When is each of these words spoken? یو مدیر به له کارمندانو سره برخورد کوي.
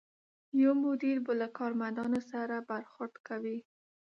یو 0.61 0.71
مدیر 0.85 1.17
به 1.25 1.33
له 1.41 1.47
کارمندانو 1.57 2.19
سره 2.31 2.55
برخورد 2.69 3.13
کوي. 3.27 3.57